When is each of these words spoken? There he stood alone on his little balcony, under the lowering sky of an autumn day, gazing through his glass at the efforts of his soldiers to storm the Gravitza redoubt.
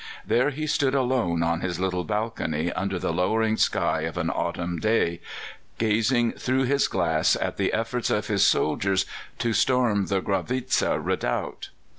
There 0.25 0.49
he 0.49 0.65
stood 0.65 0.95
alone 0.95 1.43
on 1.43 1.61
his 1.61 1.79
little 1.79 2.03
balcony, 2.03 2.71
under 2.73 2.97
the 2.97 3.13
lowering 3.13 3.55
sky 3.55 4.01
of 4.01 4.17
an 4.17 4.31
autumn 4.31 4.79
day, 4.79 5.21
gazing 5.77 6.31
through 6.31 6.63
his 6.63 6.87
glass 6.87 7.35
at 7.35 7.57
the 7.57 7.71
efforts 7.71 8.09
of 8.09 8.25
his 8.25 8.43
soldiers 8.43 9.05
to 9.37 9.53
storm 9.53 10.07
the 10.07 10.19
Gravitza 10.19 10.97
redoubt. 10.99 11.69